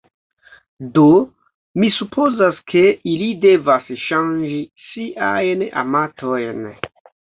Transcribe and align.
Do, 0.93 1.03
mi 1.81 1.89
supozas 1.97 2.57
ke 2.73 2.83
ili 3.11 3.27
devas 3.45 3.91
ŝanĝi 4.07 4.57
siajn 4.87 5.63
amatojn. 5.83 6.65